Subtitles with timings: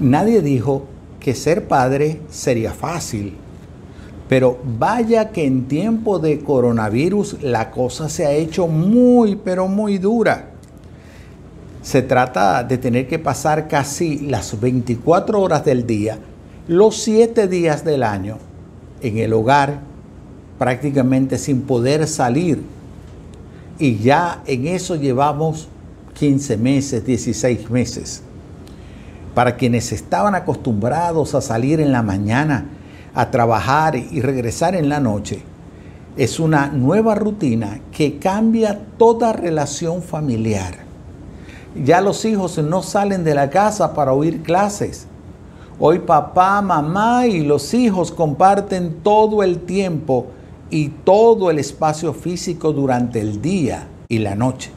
[0.00, 0.84] Nadie dijo
[1.18, 3.34] que ser padre sería fácil,
[4.28, 9.98] pero vaya que en tiempo de coronavirus la cosa se ha hecho muy, pero muy
[9.98, 10.50] dura.
[11.82, 16.18] Se trata de tener que pasar casi las 24 horas del día,
[16.68, 18.38] los 7 días del año,
[19.00, 19.80] en el hogar,
[20.60, 22.62] prácticamente sin poder salir.
[23.80, 25.66] Y ya en eso llevamos
[26.14, 28.22] 15 meses, 16 meses
[29.34, 32.66] para quienes estaban acostumbrados a salir en la mañana,
[33.14, 35.42] a trabajar y regresar en la noche.
[36.16, 40.74] Es una nueva rutina que cambia toda relación familiar.
[41.84, 45.06] Ya los hijos no salen de la casa para oír clases.
[45.78, 50.26] Hoy papá, mamá y los hijos comparten todo el tiempo
[50.70, 54.72] y todo el espacio físico durante el día y la noche.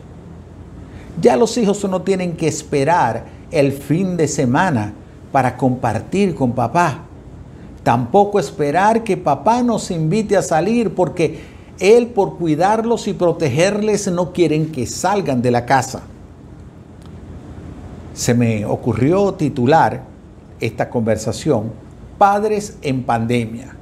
[1.20, 4.94] Ya los hijos no tienen que esperar el fin de semana
[5.32, 7.06] para compartir con papá.
[7.84, 11.40] Tampoco esperar que papá nos invite a salir porque
[11.80, 16.04] él por cuidarlos y protegerles no quieren que salgan de la casa.
[18.14, 20.04] Se me ocurrió titular
[20.60, 21.72] esta conversación
[22.18, 23.76] Padres en pandemia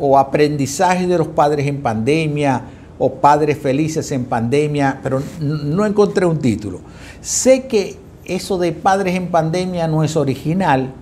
[0.00, 2.62] o aprendizaje de los padres en pandemia
[2.98, 6.80] o padres felices en pandemia, pero no encontré un título.
[7.20, 7.96] Sé que
[8.28, 10.92] eso de padres en pandemia no es original,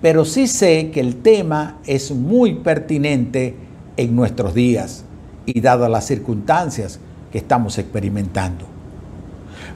[0.00, 3.54] pero sí sé que el tema es muy pertinente
[3.96, 5.04] en nuestros días
[5.44, 8.64] y dadas las circunstancias que estamos experimentando.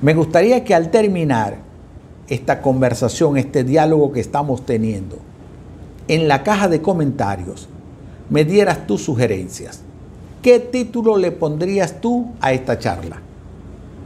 [0.00, 1.58] Me gustaría que al terminar
[2.28, 5.18] esta conversación, este diálogo que estamos teniendo,
[6.08, 7.68] en la caja de comentarios
[8.30, 9.82] me dieras tus sugerencias.
[10.42, 13.20] ¿Qué título le pondrías tú a esta charla?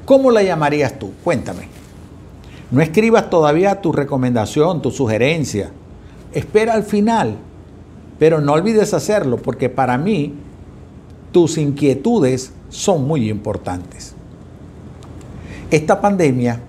[0.05, 1.13] ¿Cómo la llamarías tú?
[1.23, 1.78] Cuéntame.
[2.71, 5.71] No escribas todavía tu recomendación, tu sugerencia.
[6.33, 7.37] Espera al final,
[8.19, 10.35] pero no olvides hacerlo porque para mí
[11.33, 14.15] tus inquietudes son muy importantes.
[15.71, 16.61] Esta pandemia,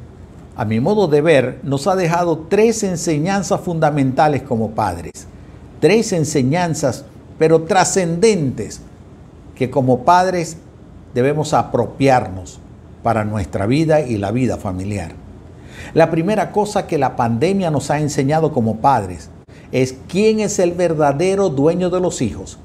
[0.55, 5.27] a mi modo de ver, nos ha dejado tres enseñanzas fundamentales como padres.
[5.81, 7.05] Tres enseñanzas,
[7.37, 8.81] pero trascendentes,
[9.55, 10.57] que como padres
[11.13, 12.59] debemos apropiarnos
[13.03, 15.13] para nuestra vida y la vida familiar.
[15.93, 19.29] La primera cosa que la pandemia nos ha enseñado como padres
[19.71, 22.59] es quién es el verdadero dueño de los hijos.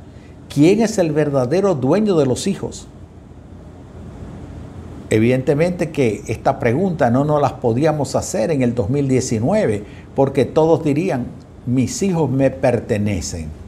[0.53, 2.87] ¿Quién es el verdadero dueño de los hijos?
[5.11, 11.27] Evidentemente que esta pregunta no nos las podíamos hacer en el 2019 porque todos dirían,
[11.67, 13.64] mis hijos me pertenecen.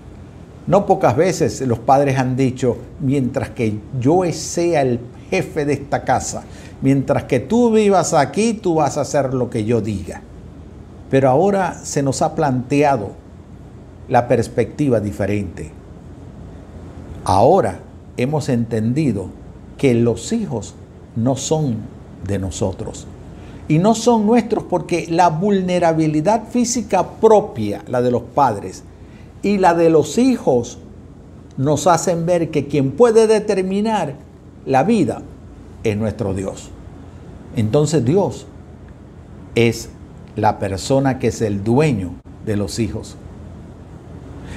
[0.67, 4.99] No pocas veces los padres han dicho, mientras que yo sea el
[5.31, 6.45] jefe de esta casa,
[6.83, 10.23] mientras que tú vivas aquí, tú vas a hacer lo que yo diga.
[11.09, 13.13] Pero ahora se nos ha planteado
[14.09, 15.71] la perspectiva diferente.
[17.25, 17.81] Ahora
[18.17, 19.29] hemos entendido
[19.79, 20.75] que los hijos
[21.15, 21.77] no son
[22.27, 23.07] de nosotros.
[23.69, 28.85] Y no son nuestros porque la vulnerabilidad física propia, la de los padres,
[29.47, 30.79] y la de los hijos,
[31.57, 34.17] nos hacen ver que quien puede determinar
[34.67, 35.23] la vida
[35.85, 36.71] es nuestro Dios.
[37.55, 38.47] Entonces Dios
[39.55, 39.89] es
[40.35, 42.15] la persona que es el dueño
[42.45, 43.15] de los hijos.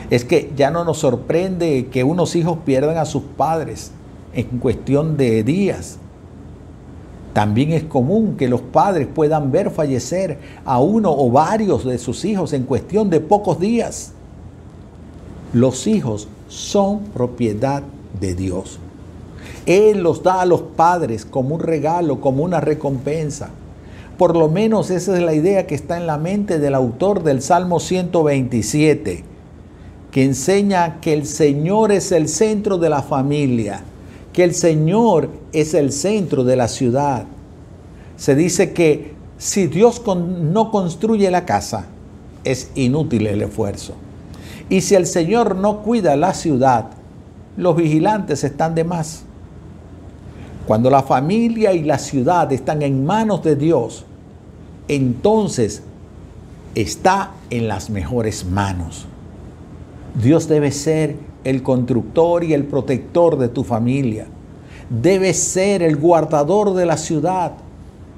[0.09, 3.91] Es que ya no nos sorprende que unos hijos pierdan a sus padres
[4.33, 5.99] en cuestión de días.
[7.33, 12.25] También es común que los padres puedan ver fallecer a uno o varios de sus
[12.25, 14.13] hijos en cuestión de pocos días.
[15.53, 17.81] Los hijos son propiedad
[18.19, 18.77] de Dios.
[19.65, 23.49] Él los da a los padres como un regalo, como una recompensa.
[24.19, 27.41] Por lo menos esa es la idea que está en la mente del autor del
[27.41, 29.23] Salmo 127,
[30.11, 33.81] que enseña que el Señor es el centro de la familia,
[34.33, 37.25] que el Señor es el centro de la ciudad.
[38.17, 41.87] Se dice que si Dios no construye la casa,
[42.43, 43.95] es inútil el esfuerzo.
[44.69, 46.91] Y si el Señor no cuida la ciudad,
[47.57, 49.23] los vigilantes están de más.
[50.67, 54.05] Cuando la familia y la ciudad están en manos de Dios,
[54.87, 55.81] entonces
[56.75, 59.07] está en las mejores manos.
[60.21, 64.27] Dios debe ser el constructor y el protector de tu familia.
[64.89, 67.53] Debe ser el guardador de la ciudad,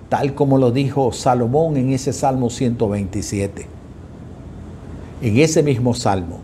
[0.10, 3.81] tal como lo dijo Salomón en ese Salmo 127.
[5.22, 6.40] En ese mismo Salmo,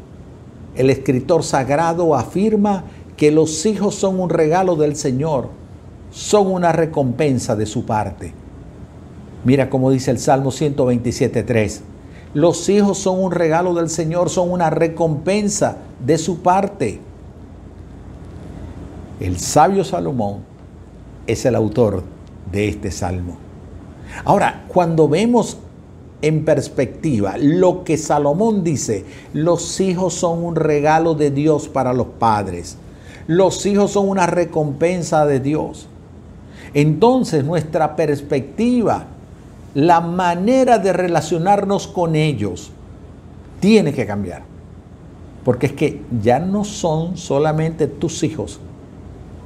[0.76, 2.84] el escritor sagrado afirma
[3.16, 5.50] que los hijos son un regalo del Señor
[6.12, 8.34] son una recompensa de su parte.
[9.44, 11.82] Mira cómo dice el Salmo 127.3.
[12.34, 17.00] Los hijos son un regalo del Señor, son una recompensa de su parte.
[19.20, 20.40] El sabio Salomón
[21.26, 22.04] es el autor
[22.52, 23.38] de este salmo.
[24.24, 25.58] Ahora, cuando vemos
[26.22, 32.08] en perspectiva lo que Salomón dice, los hijos son un regalo de Dios para los
[32.20, 32.78] padres.
[33.28, 35.88] Los hijos son una recompensa de Dios.
[36.74, 39.06] Entonces nuestra perspectiva,
[39.74, 42.72] la manera de relacionarnos con ellos,
[43.60, 44.44] tiene que cambiar.
[45.44, 48.60] Porque es que ya no son solamente tus hijos,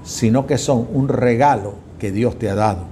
[0.04, 2.86] sino que son un regalo que Dios te ha dado.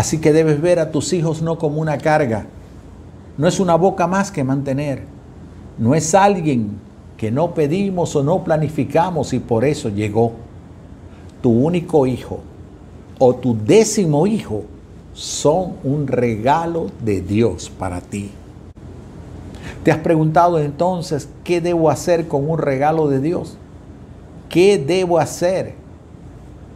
[0.00, 2.46] Así que debes ver a tus hijos no como una carga,
[3.36, 5.02] no es una boca más que mantener,
[5.76, 6.78] no es alguien
[7.18, 10.32] que no pedimos o no planificamos y por eso llegó.
[11.42, 12.40] Tu único hijo
[13.18, 14.62] o tu décimo hijo
[15.12, 18.30] son un regalo de Dios para ti.
[19.84, 23.58] ¿Te has preguntado entonces qué debo hacer con un regalo de Dios?
[24.48, 25.74] ¿Qué debo hacer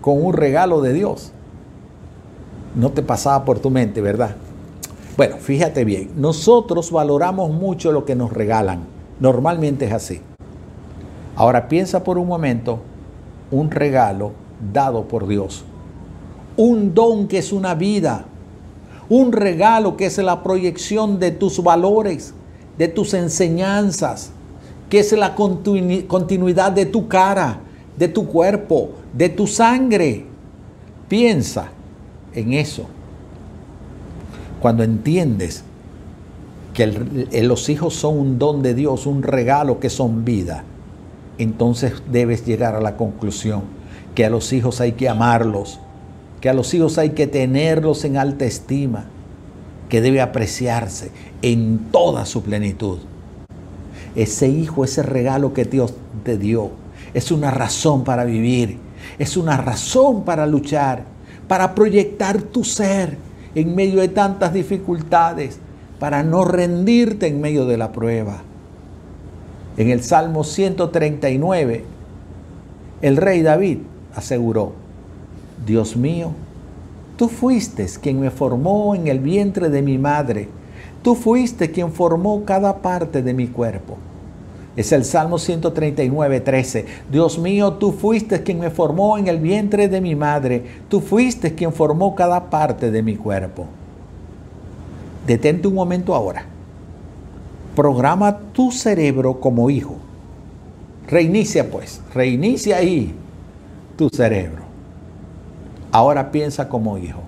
[0.03, 1.33] con un regalo de Dios?
[2.75, 4.35] No te pasaba por tu mente, ¿verdad?
[5.17, 8.81] Bueno, fíjate bien, nosotros valoramos mucho lo que nos regalan.
[9.21, 10.21] Normalmente es así.
[11.37, 12.81] Ahora piensa por un momento
[13.53, 14.33] un regalo
[14.73, 15.65] dado por Dios.
[16.57, 18.25] Un don que es una vida.
[19.09, 22.35] Un regalo que es la proyección de tus valores,
[22.77, 24.33] de tus enseñanzas,
[24.91, 27.61] que es la continuidad de tu cara,
[27.97, 30.27] de tu cuerpo, de tu sangre.
[31.07, 31.71] Piensa
[32.35, 32.87] en eso.
[34.61, 35.65] Cuando entiendes
[36.73, 36.87] que
[37.43, 40.65] los hijos son un don de Dios, un regalo que son vida
[41.39, 43.63] entonces debes llegar a la conclusión
[44.15, 45.81] que a los hijos hay que amarlos,
[46.41, 49.07] que a los hijos hay que tenerlos en alta estima,
[49.89, 51.11] que debe apreciarse
[51.43, 52.99] en toda su plenitud.
[54.15, 56.71] Ese hijo, ese regalo que Dios te dio,
[57.13, 58.79] es una razón para vivir,
[59.19, 61.05] es una razón para luchar,
[61.49, 63.17] para proyectar tu ser
[63.55, 65.59] en medio de tantas dificultades,
[65.99, 68.43] para no rendirte en medio de la prueba.
[69.77, 71.85] En el Salmo 139,
[73.03, 73.79] el rey David
[74.15, 74.73] aseguró,
[75.67, 76.31] Dios mío,
[77.17, 80.49] tú fuiste quien me formó en el vientre de mi madre,
[81.03, 83.97] tú fuiste quien formó cada parte de mi cuerpo.
[84.77, 86.87] Es el Salmo 139, 13.
[87.11, 91.55] Dios mío, tú fuiste quien me formó en el vientre de mi madre, tú fuiste
[91.55, 93.67] quien formó cada parte de mi cuerpo.
[95.27, 96.47] Detente un momento ahora
[97.75, 99.97] programa tu cerebro como hijo.
[101.09, 103.15] Reinicia pues, reinicia ahí
[103.97, 104.63] tu cerebro.
[105.93, 107.21] Ahora piensa como hijo.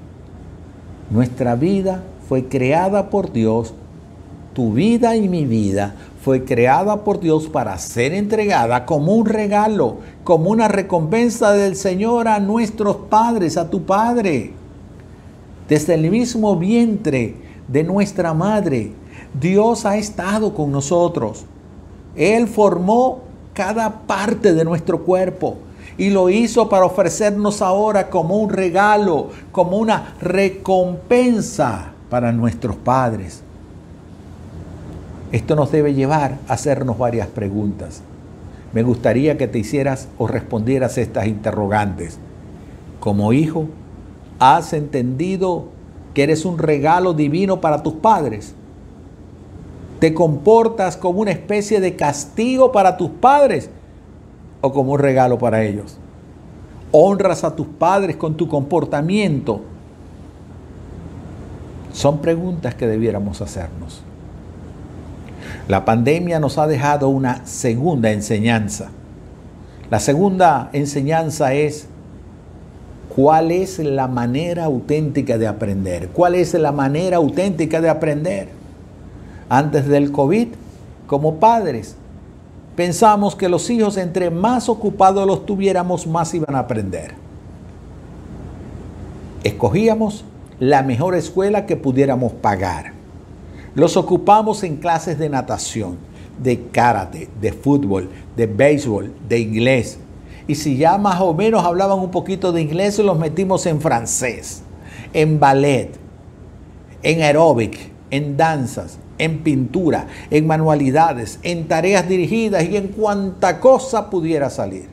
[1.10, 3.74] Nuestra vida fue creada por Dios,
[4.54, 5.94] tu vida y mi vida
[6.26, 12.26] fue creada por Dios para ser entregada como un regalo, como una recompensa del Señor
[12.26, 14.50] a nuestros padres, a tu Padre.
[15.68, 17.36] Desde el mismo vientre
[17.68, 18.90] de nuestra madre,
[19.40, 21.44] Dios ha estado con nosotros.
[22.16, 23.20] Él formó
[23.54, 25.58] cada parte de nuestro cuerpo
[25.96, 33.44] y lo hizo para ofrecernos ahora como un regalo, como una recompensa para nuestros padres.
[35.36, 38.00] Esto nos debe llevar a hacernos varias preguntas.
[38.72, 42.18] Me gustaría que te hicieras o respondieras estas interrogantes.
[43.00, 43.66] Como hijo,
[44.38, 45.66] ¿has entendido
[46.14, 48.54] que eres un regalo divino para tus padres?
[50.00, 53.68] ¿Te comportas como una especie de castigo para tus padres
[54.62, 55.98] o como un regalo para ellos?
[56.92, 59.60] ¿Honras a tus padres con tu comportamiento?
[61.92, 64.02] Son preguntas que debiéramos hacernos.
[65.68, 68.90] La pandemia nos ha dejado una segunda enseñanza.
[69.90, 71.88] La segunda enseñanza es
[73.14, 76.08] cuál es la manera auténtica de aprender.
[76.08, 78.56] ¿Cuál es la manera auténtica de aprender?
[79.48, 80.48] antes del COVID,
[81.06, 81.96] como padres,
[82.74, 87.14] pensamos que los hijos entre más ocupados los tuviéramos, más iban a aprender.
[89.44, 90.24] Escogíamos
[90.58, 92.95] la mejor escuela que pudiéramos pagar.
[93.76, 95.98] Los ocupamos en clases de natación,
[96.42, 99.98] de karate, de fútbol, de béisbol, de inglés.
[100.46, 104.62] Y si ya más o menos hablaban un poquito de inglés, los metimos en francés,
[105.12, 105.90] en ballet,
[107.02, 114.08] en aeróbic, en danzas, en pintura, en manualidades, en tareas dirigidas y en cuanta cosa
[114.08, 114.88] pudiera salir.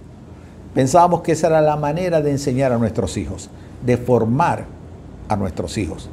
[0.74, 3.50] Pensábamos que esa era la manera de enseñar a nuestros hijos,
[3.86, 4.66] de formar
[5.30, 6.10] a nuestros hijos.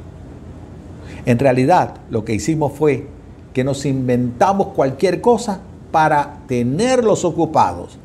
[1.25, 3.07] En realidad, lo que hicimos fue
[3.53, 5.61] que nos inventamos cualquier cosa
[5.91, 7.97] para tenerlos ocupados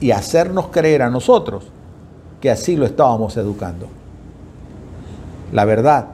[0.00, 1.64] y hacernos creer a nosotros
[2.40, 3.88] que así lo estábamos educando.
[5.52, 6.08] La verdad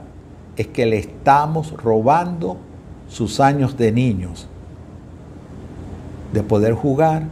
[0.57, 2.57] es que le estamos robando
[3.09, 4.47] sus años de niños,
[6.33, 7.25] de poder jugar,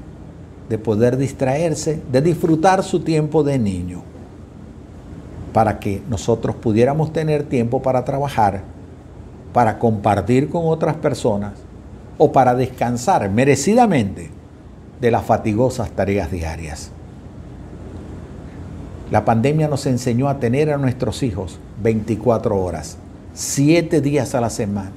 [0.68, 4.02] de poder distraerse, de disfrutar su tiempo de niño,
[5.58, 8.62] para que nosotros pudiéramos tener tiempo para trabajar,
[9.52, 11.54] para compartir con otras personas
[12.16, 14.30] o para descansar merecidamente
[15.00, 16.92] de las fatigosas tareas diarias.
[19.10, 22.96] La pandemia nos enseñó a tener a nuestros hijos 24 horas,
[23.34, 24.92] 7 días a la semana,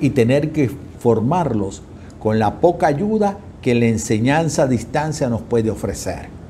[0.00, 1.82] y tener que formarlos
[2.18, 6.41] con la poca ayuda que la enseñanza a distancia nos puede ofrecer.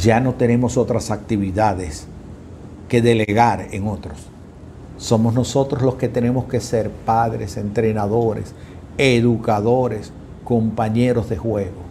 [0.00, 2.06] Ya no tenemos otras actividades
[2.88, 4.18] que delegar en otros.
[4.98, 8.54] Somos nosotros los que tenemos que ser padres, entrenadores,
[8.98, 10.12] educadores,
[10.44, 11.86] compañeros de juego.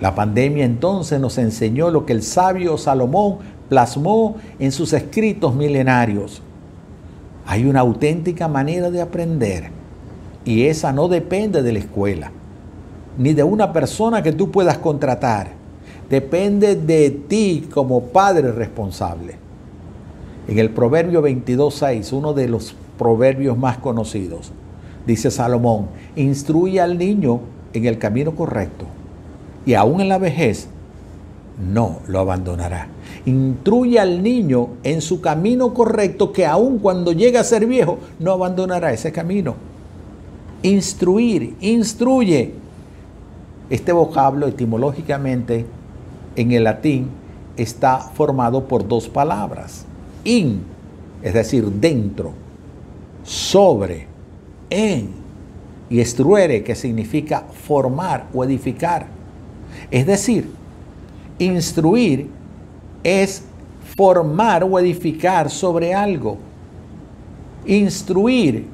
[0.00, 3.38] La pandemia entonces nos enseñó lo que el sabio Salomón
[3.68, 6.40] plasmó en sus escritos milenarios.
[7.46, 9.70] Hay una auténtica manera de aprender
[10.44, 12.30] y esa no depende de la escuela,
[13.16, 15.57] ni de una persona que tú puedas contratar.
[16.10, 19.36] Depende de ti como padre responsable.
[20.48, 24.52] En el Proverbio 22.6, uno de los proverbios más conocidos,
[25.06, 27.40] dice Salomón, instruye al niño
[27.74, 28.86] en el camino correcto
[29.66, 30.68] y aún en la vejez
[31.72, 32.88] no lo abandonará.
[33.26, 38.32] Instruye al niño en su camino correcto que aun cuando llegue a ser viejo no
[38.32, 39.56] abandonará ese camino.
[40.62, 42.54] Instruir, instruye.
[43.68, 45.66] Este vocablo etimológicamente
[46.38, 47.08] en el latín
[47.56, 49.84] está formado por dos palabras.
[50.22, 50.62] In,
[51.20, 52.32] es decir, dentro,
[53.24, 54.06] sobre,
[54.70, 55.10] en,
[55.90, 59.08] y estruere, que significa formar o edificar.
[59.90, 60.48] Es decir,
[61.40, 62.30] instruir
[63.02, 63.42] es
[63.96, 66.38] formar o edificar sobre algo.
[67.66, 68.64] Instruir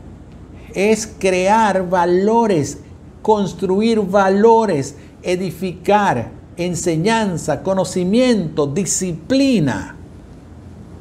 [0.75, 2.79] es crear valores,
[3.23, 9.97] construir valores, edificar enseñanza, conocimiento, disciplina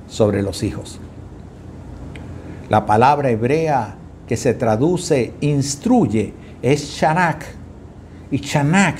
[0.08, 1.00] sobre los hijos.
[2.70, 3.96] La palabra hebrea
[4.28, 7.46] que se traduce instruye es shanak.
[8.32, 9.00] Y shanak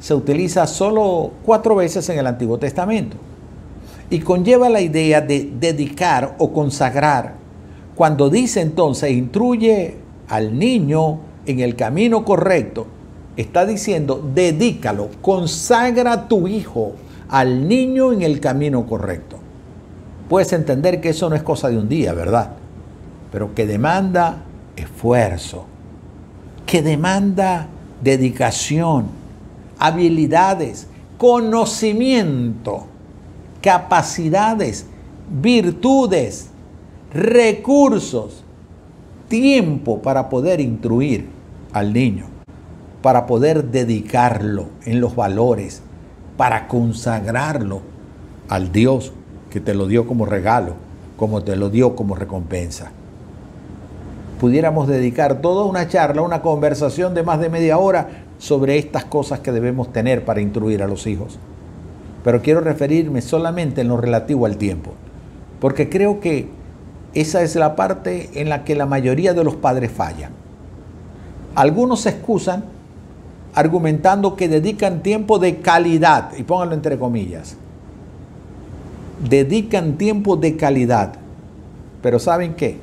[0.00, 3.16] se utiliza solo cuatro veces en el Antiguo Testamento
[4.10, 7.34] y conlleva la idea de dedicar o consagrar.
[7.94, 9.96] Cuando dice entonces, instruye
[10.28, 12.86] al niño en el camino correcto,
[13.36, 16.92] está diciendo, dedícalo, consagra a tu hijo
[17.28, 19.38] al niño en el camino correcto.
[20.28, 22.52] Puedes entender que eso no es cosa de un día, ¿verdad?
[23.30, 24.44] Pero que demanda
[24.76, 25.64] esfuerzo,
[26.66, 27.68] que demanda
[28.02, 29.06] dedicación,
[29.78, 30.86] habilidades,
[31.18, 32.86] conocimiento,
[33.60, 34.86] capacidades,
[35.40, 36.50] virtudes,
[37.12, 38.42] recursos,
[39.28, 41.28] tiempo para poder instruir
[41.72, 42.26] al niño,
[43.02, 45.82] para poder dedicarlo en los valores,
[46.36, 47.82] para consagrarlo
[48.48, 49.12] al Dios
[49.50, 50.74] que te lo dio como regalo,
[51.16, 52.92] como te lo dio como recompensa.
[54.40, 59.40] Pudiéramos dedicar toda una charla, una conversación de más de media hora sobre estas cosas
[59.40, 61.38] que debemos tener para instruir a los hijos.
[62.24, 64.92] Pero quiero referirme solamente en lo relativo al tiempo,
[65.60, 66.48] porque creo que
[67.14, 70.32] esa es la parte en la que la mayoría de los padres fallan.
[71.54, 72.64] Algunos se excusan
[73.54, 77.56] argumentando que dedican tiempo de calidad, y pónganlo entre comillas,
[79.28, 81.14] dedican tiempo de calidad,
[82.02, 82.78] pero ¿saben qué?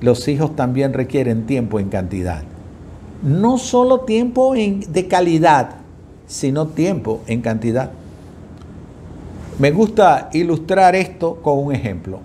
[0.00, 2.42] Los hijos también requieren tiempo en cantidad
[3.22, 5.76] no solo tiempo de calidad,
[6.26, 7.90] sino tiempo en cantidad.
[9.58, 12.20] Me gusta ilustrar esto con un ejemplo.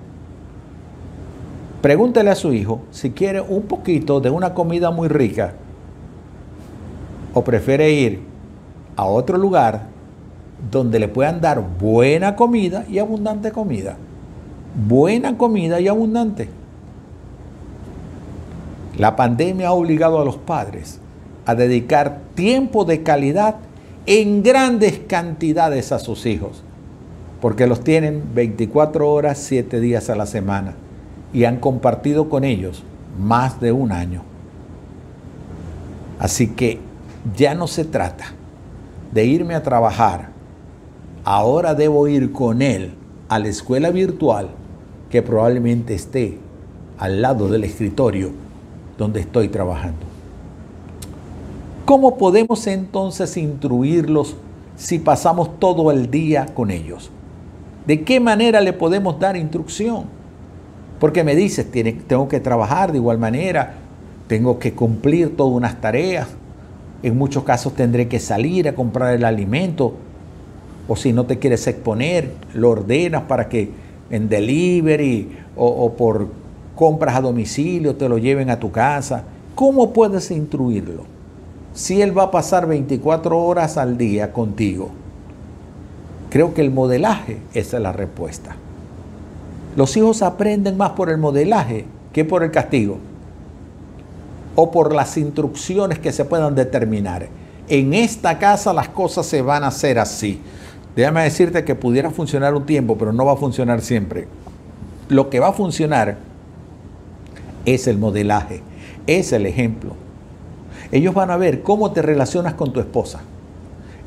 [1.82, 5.54] Pregúntele a su hijo si quiere un poquito de una comida muy rica
[7.34, 8.22] o prefiere ir
[8.96, 9.88] a otro lugar
[10.70, 13.98] donde le puedan dar buena comida y abundante comida.
[14.88, 16.50] Buena comida y abundante.
[18.98, 21.00] La pandemia ha obligado a los padres
[21.46, 23.56] a dedicar tiempo de calidad
[24.06, 26.64] en grandes cantidades a sus hijos,
[27.40, 30.76] porque los tienen 24 horas, 7 días a la semana
[31.34, 32.84] y han compartido con ellos
[33.20, 34.24] más de un año.
[36.20, 36.80] Así que
[37.36, 38.26] ya no se trata
[39.12, 40.30] de irme a trabajar,
[41.24, 42.94] ahora debo ir con él
[43.30, 44.50] a la escuela virtual
[45.10, 46.38] que probablemente esté
[46.98, 48.32] al lado del escritorio
[48.98, 50.06] donde estoy trabajando.
[51.86, 54.36] ¿Cómo podemos entonces instruirlos
[54.78, 57.12] si pasamos todo el día con ellos?
[57.86, 60.06] ¿De qué manera le podemos dar instrucción?
[61.00, 61.68] Porque me dices,
[62.08, 63.74] tengo que trabajar de igual manera,
[64.28, 66.28] tengo que cumplir todas unas tareas,
[67.04, 69.94] en muchos casos tendré que salir a comprar el alimento,
[70.88, 73.72] o si no te quieres exponer, lo ordenas para que
[74.10, 76.28] en delivery o, por
[76.76, 79.24] compras a domicilio te lo lleven a tu casa.
[79.56, 81.04] ¿Cómo puedes instruirlo?
[81.74, 84.90] Si él va a pasar 24 horas al día contigo.
[86.30, 88.56] Creo que el modelaje es la respuesta.
[89.76, 92.98] Los hijos aprenden más por el modelaje que por el castigo
[94.56, 97.28] o por las instrucciones que se puedan determinar.
[97.70, 100.42] En esta casa las cosas se van a hacer así.
[100.96, 104.28] Déjame decirte que pudiera funcionar un tiempo, pero no va a funcionar siempre.
[105.08, 106.18] Lo que va a funcionar
[107.66, 108.62] es el modelaje,
[109.08, 109.94] es el ejemplo.
[110.92, 113.22] Ellos van a ver cómo te relacionas con tu esposa.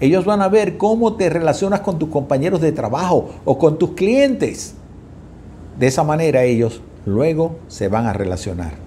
[0.00, 3.92] Ellos van a ver cómo te relacionas con tus compañeros de trabajo o con tus
[3.92, 4.74] clientes.
[5.78, 8.83] De esa manera ellos luego se van a relacionar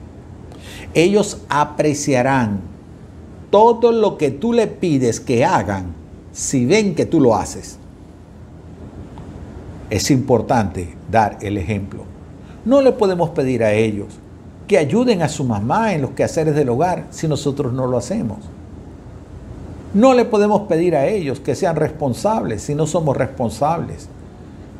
[0.97, 2.59] ellos apreciarán
[3.51, 5.93] todo lo que tú le pides que hagan
[6.31, 7.77] si ven que tú lo haces.
[9.91, 12.03] Es importante dar el ejemplo.
[12.65, 14.07] No le podemos pedir a ellos
[14.67, 18.39] que ayuden a su mamá en los quehaceres del hogar si nosotros no lo hacemos.
[19.93, 24.09] No le podemos pedir a ellos que sean responsables si no somos responsables.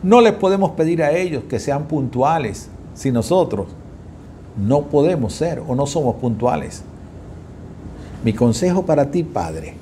[0.02, 3.68] No le podemos pedir a ellos que sean puntuales si nosotros
[4.58, 6.84] no podemos ser o no somos puntuales.
[8.24, 9.76] Mi consejo para ti, Padre,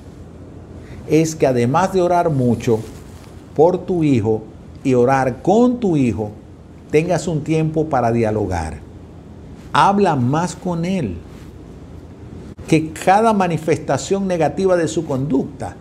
[1.08, 2.80] es que además de orar mucho
[3.56, 4.44] por tu hijo
[4.84, 6.32] y orar con tu hijo,
[6.92, 8.80] tengas un tiempo para dialogar.
[9.72, 11.18] Habla más con él.
[12.68, 15.76] Que cada manifestación negativa de su conducta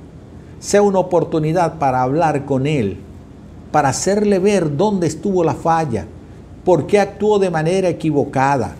[0.60, 2.98] sea una oportunidad para hablar con él,
[3.72, 6.06] para hacerle ver dónde estuvo la falla,
[6.64, 8.76] por qué actuó de manera equivocada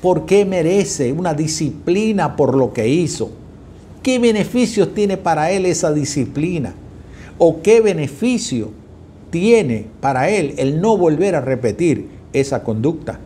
[0.00, 3.30] ¿Por qué merece una disciplina por lo que hizo?
[4.02, 6.72] ¿Qué beneficios tiene para él esa disciplina?
[7.36, 8.70] ¿O qué beneficio
[9.30, 13.20] tiene para él el no volver a repetir esa conducta?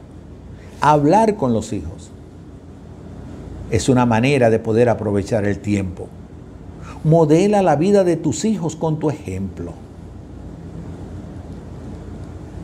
[0.80, 2.10] Hablar con los hijos
[3.70, 6.08] es una manera de poder aprovechar el tiempo.
[7.04, 9.72] Modela la vida de tus hijos con tu ejemplo.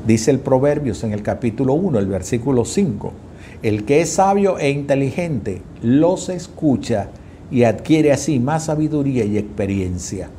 [0.04, 3.12] Dice el Proverbios en el capítulo 1, el versículo 5
[3.62, 7.08] el que es sabio e inteligente los escucha
[7.50, 10.30] y adquiere así más sabiduría y experiencia.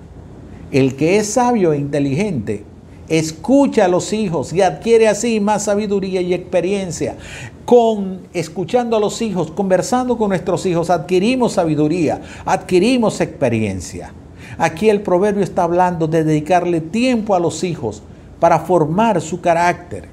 [0.71, 2.63] El que es sabio e inteligente
[3.09, 7.17] escucha a los hijos y adquiere así más sabiduría y experiencia.
[7.65, 14.13] Con escuchando a los hijos, conversando con nuestros hijos, adquirimos sabiduría, adquirimos experiencia.
[14.57, 18.01] Aquí el proverbio está hablando de dedicarle tiempo a los hijos
[18.39, 20.07] para formar su carácter.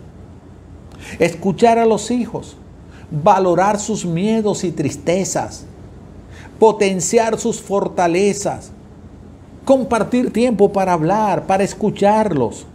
[1.18, 2.56] Escuchar a los hijos
[3.10, 5.64] valorar sus miedos y tristezas,
[6.58, 8.70] potenciar sus fortalezas,
[9.64, 12.66] compartir tiempo para hablar, para escucharlos.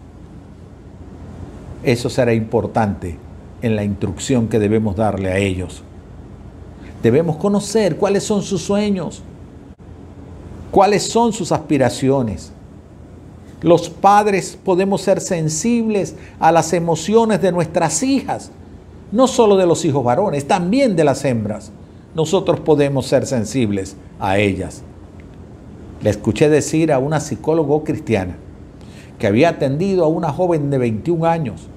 [1.83, 3.17] Eso será importante
[3.61, 5.83] en la instrucción que debemos darle a ellos.
[7.01, 9.21] Debemos conocer cuáles son sus sueños,
[10.71, 12.51] cuáles son sus aspiraciones.
[13.61, 18.51] Los padres podemos ser sensibles a las emociones de nuestras hijas
[19.13, 21.71] no solo de los hijos varones, también de las hembras.
[22.15, 24.82] Nosotros podemos ser sensibles a ellas.
[26.02, 28.36] Le escuché decir a una psicóloga cristiana
[29.19, 31.67] que había atendido a una joven de 21 años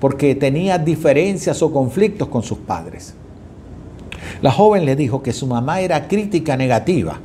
[0.00, 3.14] porque tenía diferencias o conflictos con sus padres.
[4.42, 7.20] La joven le dijo que su mamá era crítica negativa,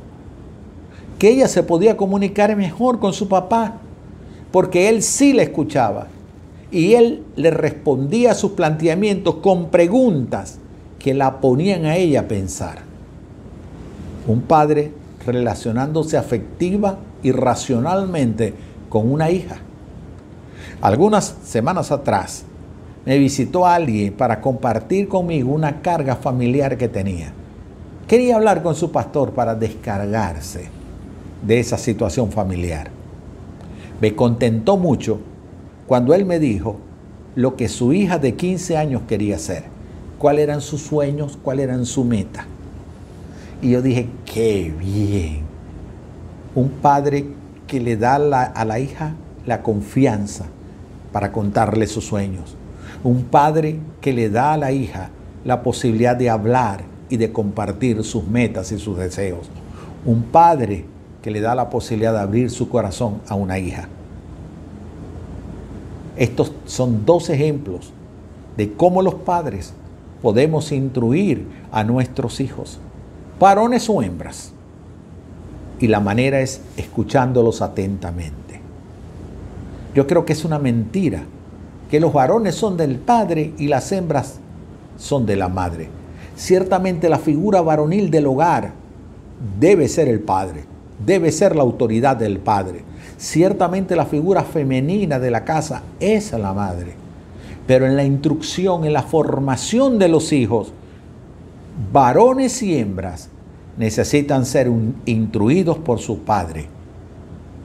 [1.18, 3.80] que ella se podía comunicar mejor con su papá
[4.50, 6.06] porque él sí le escuchaba
[6.70, 10.58] y él le respondía a sus planteamientos con preguntas
[10.98, 12.78] que la ponían a ella a pensar.
[14.26, 14.92] Un padre
[15.24, 18.54] relacionándose afectiva y racionalmente
[18.88, 19.58] con una hija.
[20.80, 22.44] Algunas semanas atrás
[23.04, 27.32] me visitó alguien para compartir conmigo una carga familiar que tenía.
[28.08, 30.68] Quería hablar con su pastor para descargarse
[31.46, 32.90] de esa situación familiar.
[34.00, 35.20] Me contentó mucho
[35.86, 36.78] cuando él me dijo
[37.34, 39.64] lo que su hija de 15 años quería hacer,
[40.18, 42.46] cuáles eran sus sueños, cuál eran su meta.
[43.62, 45.42] Y yo dije, qué bien.
[46.54, 47.26] Un padre
[47.66, 49.14] que le da a la hija
[49.46, 50.46] la confianza
[51.12, 52.56] para contarle sus sueños.
[53.04, 55.10] Un padre que le da a la hija
[55.44, 59.48] la posibilidad de hablar y de compartir sus metas y sus deseos.
[60.04, 60.84] Un padre
[61.22, 63.88] que le da la posibilidad de abrir su corazón a una hija.
[66.16, 67.92] Estos son dos ejemplos
[68.56, 69.74] de cómo los padres
[70.22, 72.78] podemos instruir a nuestros hijos,
[73.38, 74.52] varones o hembras.
[75.78, 78.60] Y la manera es escuchándolos atentamente.
[79.94, 81.24] Yo creo que es una mentira
[81.90, 84.38] que los varones son del padre y las hembras
[84.98, 85.88] son de la madre.
[86.34, 88.72] Ciertamente la figura varonil del hogar
[89.60, 90.64] debe ser el padre,
[91.04, 92.82] debe ser la autoridad del padre.
[93.18, 96.94] Ciertamente la figura femenina de la casa es la madre.
[97.66, 100.72] Pero en la instrucción, en la formación de los hijos,
[101.92, 103.28] varones y hembras
[103.76, 104.70] necesitan ser
[105.04, 106.66] instruidos por su padre,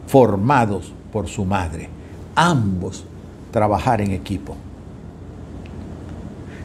[0.08, 1.90] formados por su madre.
[2.36, 3.06] Ambos
[3.52, 4.56] trabajar en equipo.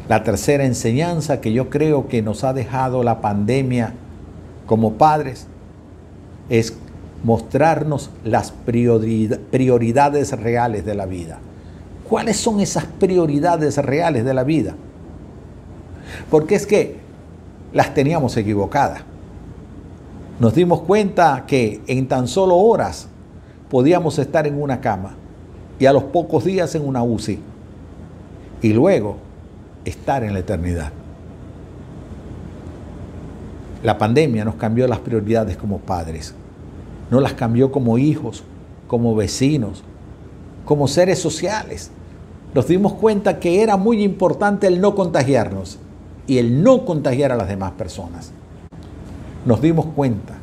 [0.08, 3.94] La tercera enseñanza que yo creo que nos ha dejado la pandemia
[4.66, 5.48] como padres
[6.48, 6.78] es
[7.26, 11.40] mostrarnos las prioridades reales de la vida.
[12.08, 14.76] ¿Cuáles son esas prioridades reales de la vida?
[16.30, 16.98] Porque es que
[17.72, 19.00] las teníamos equivocadas.
[20.38, 23.08] Nos dimos cuenta que en tan solo horas
[23.70, 25.16] podíamos estar en una cama
[25.80, 27.40] y a los pocos días en una UCI
[28.62, 29.16] y luego
[29.84, 30.92] estar en la eternidad.
[33.82, 36.32] La pandemia nos cambió las prioridades como padres,
[37.10, 38.42] no las cambió como hijos,
[38.88, 39.82] como vecinos,
[40.64, 41.90] como seres sociales.
[42.54, 45.78] Nos dimos cuenta que era muy importante el no contagiarnos
[46.26, 48.32] y el no contagiar a las demás personas.
[49.44, 50.34] Nos dimos cuenta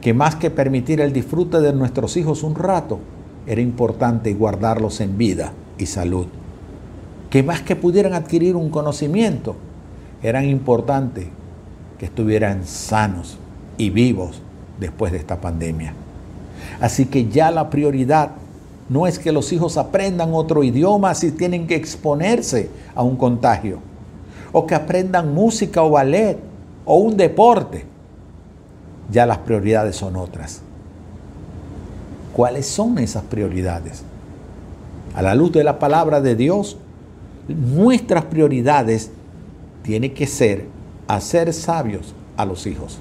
[0.00, 2.98] que más que permitir el disfrute de nuestros hijos un rato,
[3.46, 6.26] era importante guardarlos en vida y salud.
[7.30, 9.56] Que más que pudieran adquirir un conocimiento,
[10.22, 11.28] eran importante
[11.98, 13.38] que estuvieran sanos
[13.78, 14.42] y vivos
[14.80, 15.94] después de esta pandemia.
[16.80, 18.30] Así que ya la prioridad
[18.88, 23.78] no es que los hijos aprendan otro idioma si tienen que exponerse a un contagio,
[24.52, 26.38] o que aprendan música o ballet
[26.84, 27.84] o un deporte.
[29.10, 30.62] Ya las prioridades son otras.
[32.32, 34.02] ¿Cuáles son esas prioridades?
[35.14, 36.76] A la luz de la palabra de Dios,
[37.48, 39.10] nuestras prioridades
[39.82, 40.66] tienen que ser
[41.08, 42.98] hacer sabios a los hijos.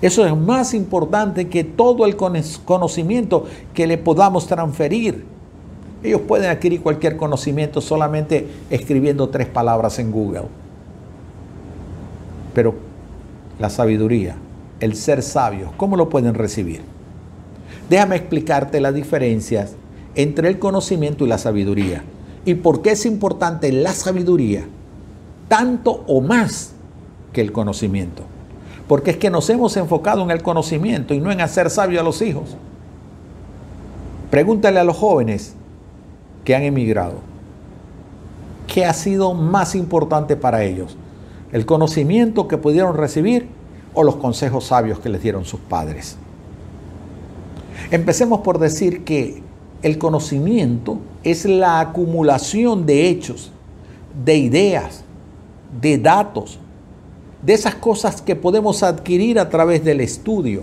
[0.00, 5.24] Eso es más importante que todo el conocimiento que le podamos transferir.
[6.02, 10.44] Ellos pueden adquirir cualquier conocimiento solamente escribiendo tres palabras en Google.
[12.54, 12.74] Pero
[13.58, 14.36] la sabiduría,
[14.80, 16.82] el ser sabios, ¿cómo lo pueden recibir?
[17.88, 19.74] Déjame explicarte las diferencias
[20.14, 22.02] entre el conocimiento y la sabiduría.
[22.44, 24.64] Y por qué es importante la sabiduría
[25.52, 26.72] tanto o más
[27.32, 28.22] que el conocimiento.
[28.88, 32.02] Porque es que nos hemos enfocado en el conocimiento y no en hacer sabio a
[32.02, 32.56] los hijos.
[34.30, 35.54] Pregúntale a los jóvenes
[36.44, 37.16] que han emigrado.
[38.66, 40.96] ¿Qué ha sido más importante para ellos?
[41.52, 43.48] ¿El conocimiento que pudieron recibir
[43.92, 46.16] o los consejos sabios que les dieron sus padres?
[47.90, 49.42] Empecemos por decir que
[49.82, 53.52] el conocimiento es la acumulación de hechos,
[54.24, 55.04] de ideas,
[55.80, 56.58] de datos,
[57.42, 60.62] de esas cosas que podemos adquirir a través del estudio,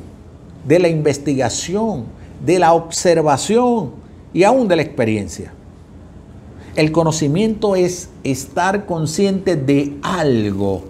[0.66, 2.06] de la investigación,
[2.46, 3.92] de la observación
[4.34, 5.54] y aún de la experiencia.
[6.76, 10.84] El conocimiento es estar consciente de algo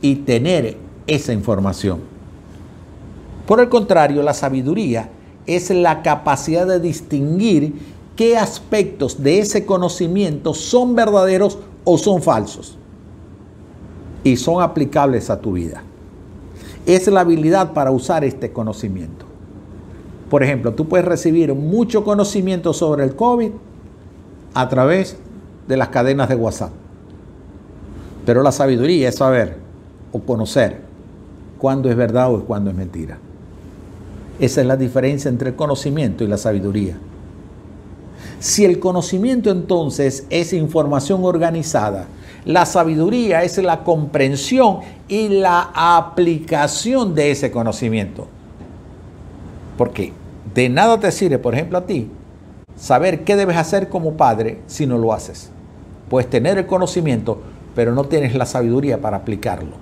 [0.00, 0.76] y tener
[1.08, 2.00] esa información.
[3.46, 5.08] Por el contrario, la sabiduría
[5.46, 7.74] es la capacidad de distinguir
[8.14, 12.78] qué aspectos de ese conocimiento son verdaderos o son falsos
[14.26, 15.84] y son aplicables a tu vida.
[16.84, 19.24] Es la habilidad para usar este conocimiento.
[20.28, 23.52] Por ejemplo, tú puedes recibir mucho conocimiento sobre el COVID
[24.52, 25.16] a través
[25.68, 26.72] de las cadenas de WhatsApp.
[28.24, 29.58] Pero la sabiduría es saber
[30.10, 30.80] o conocer
[31.58, 33.18] cuándo es verdad o cuándo es mentira.
[34.40, 36.98] Esa es la diferencia entre el conocimiento y la sabiduría.
[38.40, 42.08] Si el conocimiento entonces es información organizada,
[42.46, 44.78] la sabiduría es la comprensión
[45.08, 48.28] y la aplicación de ese conocimiento.
[49.76, 50.12] Porque
[50.54, 52.08] de nada te sirve, por ejemplo, a ti,
[52.76, 55.50] saber qué debes hacer como padre si no lo haces.
[56.08, 57.40] Puedes tener el conocimiento,
[57.74, 59.72] pero no tienes la sabiduría para aplicarlo.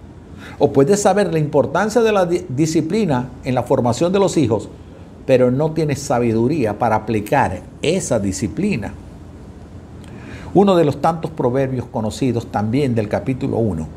[0.59, 4.71] O puedes saber la importancia de la disciplina en la formación de los hijos,
[5.27, 8.95] pero no tienes sabiduría para aplicar esa disciplina.
[10.55, 13.89] Uno de los tantos proverbios conocidos también del capítulo 1.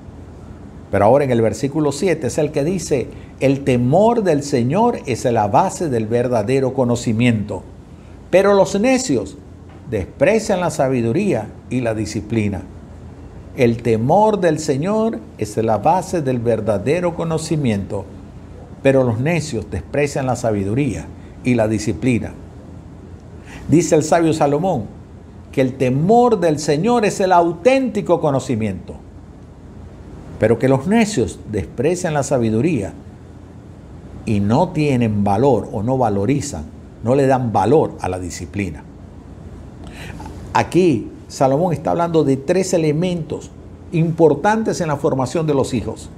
[0.90, 5.24] Pero ahora en el versículo 7 es el que dice, el temor del Señor es
[5.26, 7.62] la base del verdadero conocimiento.
[8.32, 9.38] Pero los necios
[9.92, 12.64] desprecian la sabiduría y la disciplina.
[13.56, 18.06] El temor del Señor es la base del verdadero conocimiento,
[18.82, 21.06] pero los necios desprecian la sabiduría
[21.44, 22.34] y la disciplina.
[23.68, 24.97] Dice el sabio Salomón
[25.58, 28.94] que el temor del Señor es el auténtico conocimiento,
[30.38, 32.94] pero que los necios desprecian la sabiduría
[34.28, 36.66] y no tienen valor o no valorizan,
[37.04, 38.84] no le dan valor a la disciplina.
[40.54, 43.50] Aquí Salomón está hablando de tres elementos
[43.92, 46.12] importantes en la formación de los hijos.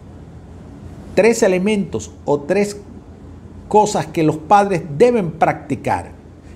[1.15, 2.75] Tres elementos o tres
[3.69, 6.11] cosas que los padres deben practicar.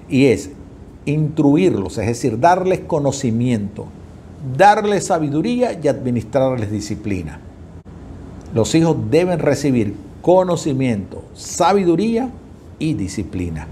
[0.09, 0.49] Y es
[1.05, 3.87] instruirlos, es decir, darles conocimiento,
[4.57, 7.39] darles sabiduría y administrarles disciplina.
[8.53, 12.29] Los hijos deben recibir conocimiento, sabiduría
[12.79, 13.67] y disciplina.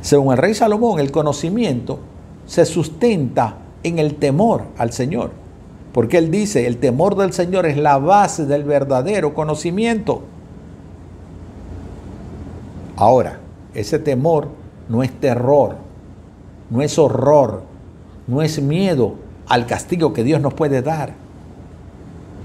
[0.00, 2.00] Según el rey Salomón, el conocimiento
[2.46, 5.30] se sustenta en el temor al Señor.
[5.92, 10.22] Porque Él dice, el temor del Señor es la base del verdadero conocimiento.
[12.96, 13.38] Ahora,
[13.74, 14.48] ese temor
[14.88, 15.76] no es terror,
[16.70, 17.62] no es horror,
[18.26, 19.14] no es miedo
[19.48, 21.14] al castigo que Dios nos puede dar.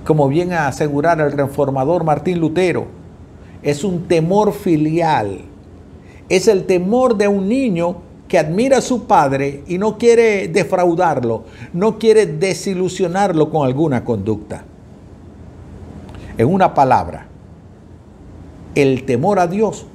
[0.06, 2.88] Como bien a asegurar el reformador Martín Lutero,
[3.62, 5.42] es un temor filial.
[6.30, 7.98] Es el temor de un niño
[8.28, 14.64] que admira a su padre y no quiere defraudarlo, no quiere desilusionarlo con alguna conducta.
[16.38, 17.26] En una palabra,
[18.76, 19.86] el temor a Dios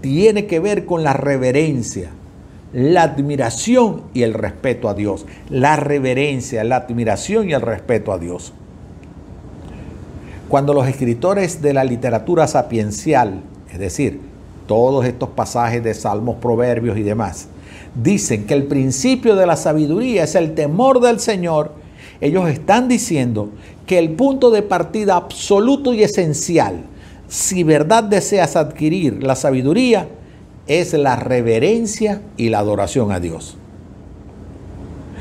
[0.00, 2.10] tiene que ver con la reverencia,
[2.72, 5.26] la admiración y el respeto a Dios.
[5.48, 8.52] La reverencia, la admiración y el respeto a Dios.
[10.48, 14.20] Cuando los escritores de la literatura sapiencial, es decir,
[14.66, 17.48] todos estos pasajes de salmos, proverbios y demás,
[17.94, 21.72] dicen que el principio de la sabiduría es el temor del Señor,
[22.20, 23.50] ellos están diciendo
[23.86, 26.82] que el punto de partida absoluto y esencial,
[27.28, 30.08] si verdad deseas adquirir la sabiduría,
[30.66, 33.56] es la reverencia y la adoración a Dios.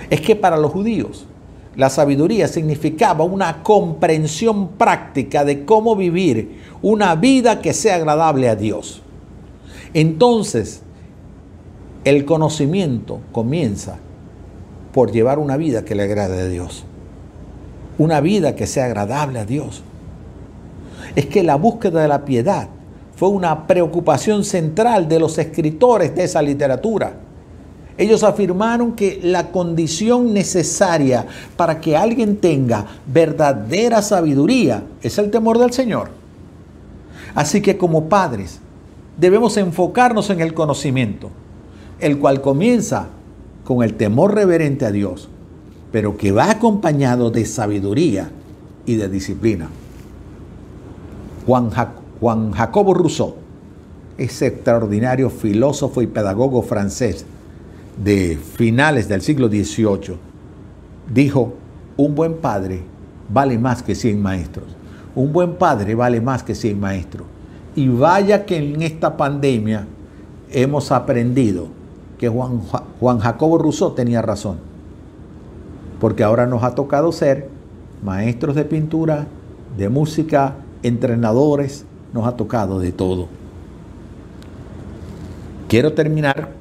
[0.09, 1.25] Es que para los judíos
[1.75, 8.55] la sabiduría significaba una comprensión práctica de cómo vivir una vida que sea agradable a
[8.55, 9.03] Dios.
[9.93, 10.81] Entonces,
[12.03, 13.97] el conocimiento comienza
[14.91, 16.83] por llevar una vida que le agrade a Dios.
[17.99, 19.83] Una vida que sea agradable a Dios.
[21.17, 22.67] Es que la búsqueda de la piedad
[23.15, 27.13] fue una preocupación central de los escritores de esa literatura.
[27.97, 31.25] Ellos afirmaron que la condición necesaria
[31.55, 36.09] para que alguien tenga verdadera sabiduría es el temor del Señor.
[37.33, 38.59] Así que como padres,
[39.17, 41.31] debemos enfocarnos en el conocimiento,
[41.99, 43.07] el cual comienza
[43.63, 45.29] con el temor reverente a Dios,
[45.91, 48.29] pero que va acompañado de sabiduría
[48.85, 49.67] y de disciplina.
[51.47, 51.69] Juan,
[52.19, 53.35] Juan Jacobo Rousseau,
[54.17, 57.25] ese extraordinario filósofo y pedagogo francés
[58.03, 60.17] de finales del siglo XVIII,
[61.13, 61.53] dijo,
[61.95, 62.81] un buen padre
[63.29, 64.65] vale más que 100 maestros.
[65.15, 67.25] Un buen padre vale más que 100 maestros.
[67.77, 69.87] Y vaya que en esta pandemia
[70.51, 71.67] hemos aprendido
[72.17, 72.59] que Juan,
[72.99, 74.57] Juan Jacobo Rousseau tenía razón.
[76.01, 77.47] Porque ahora nos ha tocado ser
[78.03, 79.27] maestros de pintura,
[79.77, 80.55] de música,
[80.87, 83.27] entrenadores, nos ha tocado de todo.
[85.67, 86.51] Quiero terminar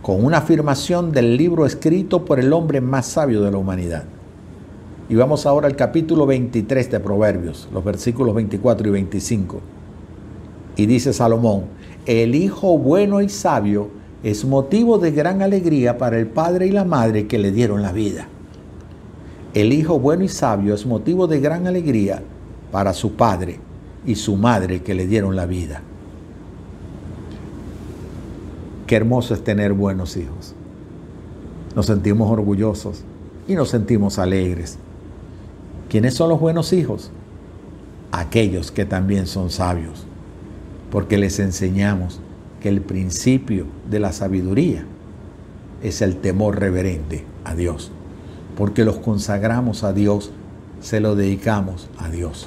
[0.00, 4.04] con una afirmación del libro escrito por el hombre más sabio de la humanidad.
[5.08, 9.60] Y vamos ahora al capítulo 23 de Proverbios, los versículos 24 y 25.
[10.76, 11.64] Y dice Salomón,
[12.06, 13.90] el hijo bueno y sabio
[14.22, 17.92] es motivo de gran alegría para el padre y la madre que le dieron la
[17.92, 18.26] vida.
[19.54, 22.22] El hijo bueno y sabio es motivo de gran alegría
[22.72, 23.60] para su padre
[24.04, 25.82] y su madre que le dieron la vida.
[28.88, 30.54] Qué hermoso es tener buenos hijos.
[31.76, 33.04] Nos sentimos orgullosos
[33.46, 34.78] y nos sentimos alegres.
[35.88, 37.12] ¿Quiénes son los buenos hijos?
[38.10, 40.06] Aquellos que también son sabios
[40.92, 42.20] porque les enseñamos
[42.60, 44.84] que el principio de la sabiduría
[45.82, 47.90] es el temor reverente a Dios,
[48.58, 50.32] porque los consagramos a Dios,
[50.82, 52.46] se lo dedicamos a Dios.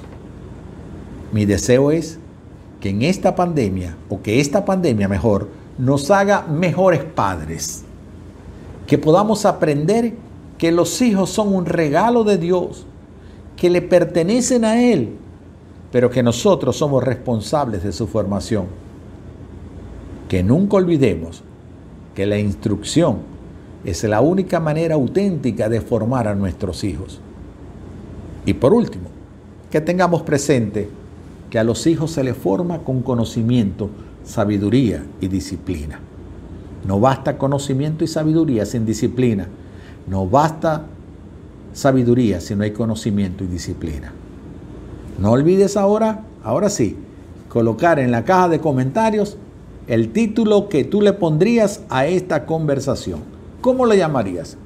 [1.35, 2.17] Mi deseo es
[2.79, 7.83] que en esta pandemia, o que esta pandemia mejor, nos haga mejores padres,
[8.87, 10.13] Que podamos aprender
[10.57, 12.85] que los hijos son un regalo de Dios,
[13.57, 15.09] que le pertenecen a Él,
[15.91, 18.67] pero que nosotros somos responsables de su formación.
[20.29, 21.43] Que nunca olvidemos
[22.15, 23.17] que la instrucción
[23.83, 27.19] es la única manera auténtica de formar a nuestros hijos.
[28.45, 29.09] Y por último,
[29.69, 30.87] que tengamos presente
[31.57, 33.89] a los hijos se les forma con conocimiento,
[34.23, 35.99] sabiduría y disciplina.
[36.87, 39.47] No basta conocimiento y sabiduría sin disciplina.
[40.07, 40.85] No basta
[41.73, 44.13] sabiduría si no hay conocimiento y disciplina.
[45.19, 46.97] No olvides ahora, ahora sí,
[47.49, 49.37] colocar en la caja de comentarios
[49.87, 53.21] el título que tú le pondrías a esta conversación.
[53.61, 54.57] ¿Cómo le llamarías?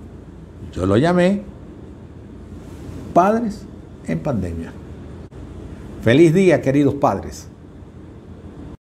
[0.74, 1.44] Yo lo llamé
[3.14, 3.64] Padres
[4.08, 4.74] en Pandemia.
[6.02, 7.50] Feliz día, queridos padres.